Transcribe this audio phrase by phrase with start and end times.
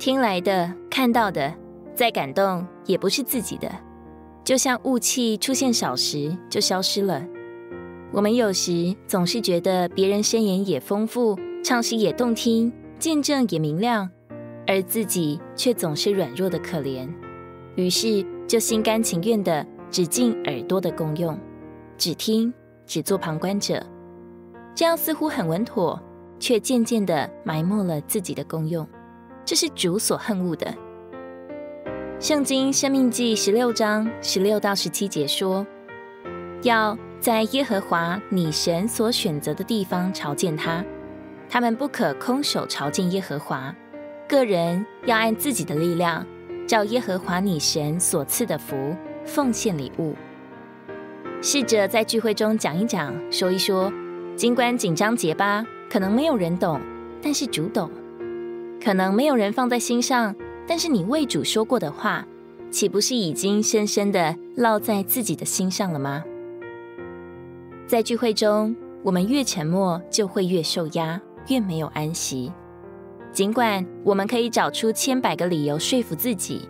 [0.00, 1.52] 听来的、看到的，
[1.94, 3.70] 再感动也不是自己的，
[4.42, 7.22] 就像雾气出现少时就消失了。
[8.10, 14.08] 我们有时总是觉得别人声言也丰富，唱诗也动听，见证也明亮，
[14.66, 17.06] 而自己却总是软弱的可怜，
[17.76, 21.38] 于是就心甘情愿的只尽耳朵的功用，
[21.98, 22.50] 只听，
[22.86, 23.84] 只做旁观者。
[24.74, 26.02] 这样似乎很稳妥，
[26.38, 28.88] 却渐渐的埋没了自己的功用。
[29.50, 30.72] 这是主所恨恶的。
[32.20, 35.66] 圣经生命记十六章十六到十七节说
[36.62, 40.84] ：“要在耶和华你神所选择的地方朝见他，
[41.48, 43.74] 他们不可空手朝见耶和华。
[44.28, 46.24] 个人要按自己的力量，
[46.64, 50.14] 照耶和华你神所赐的福，奉献礼物。
[51.42, 53.92] 试着在聚会中讲一讲，说一说。”
[54.38, 56.80] 尽管紧张结巴，可能没有人懂，
[57.20, 57.90] 但是主懂；
[58.82, 60.34] 可能没有人放在心上，
[60.66, 62.26] 但是你为主说过的话，
[62.70, 66.24] 岂不是已经深深的烙在自己的心上了吗？
[67.86, 72.52] 在聚会中，我们越沉默，就会越受压，越没有安息。
[73.32, 76.68] 尽管我们可以找出千百个理由说服自己，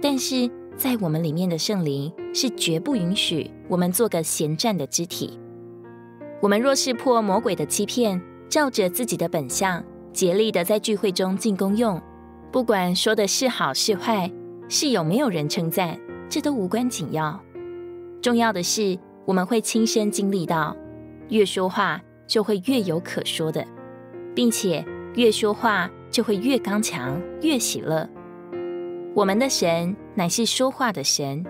[0.00, 5.38] 但是在我们里面的圣灵是绝不允许我们做个闲站的肢体。
[6.42, 9.82] 我们若是破魔鬼的欺骗，照着自己的本相，
[10.16, 12.00] 竭力的在聚会中进功用，
[12.50, 14.32] 不管说的是好是坏，
[14.66, 17.38] 是有没有人称赞，这都无关紧要。
[18.22, 20.74] 重要的是，我们会亲身经历到，
[21.28, 23.62] 越说话就会越有可说的，
[24.34, 24.82] 并且
[25.16, 28.08] 越说话就会越刚强，越喜乐。
[29.14, 31.44] 我们的神乃是说话的神，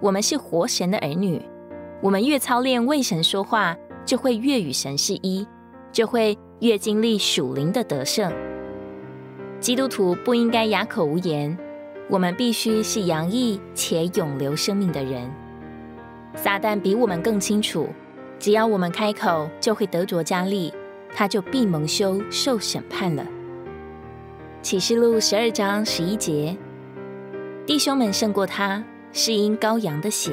[0.00, 1.42] 我们是活神的儿女，
[2.00, 3.76] 我们越操练为神说话。
[4.04, 5.46] 就会越与神是一，
[5.92, 8.32] 就会越经历属灵的得胜。
[9.58, 11.58] 基督徒不应该哑口无言，
[12.08, 15.28] 我们必须是洋溢且永留生命的人。
[16.36, 17.88] 撒旦比我们更清楚，
[18.38, 20.72] 只要我们开口，就会得着加力，
[21.12, 23.26] 他就必蒙羞受审判了。
[24.62, 26.56] 启示录十二章十一节：
[27.66, 30.30] 弟兄们胜过他，是因羔羊的血，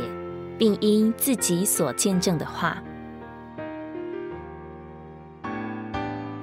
[0.60, 2.84] 并因自己所见证的话。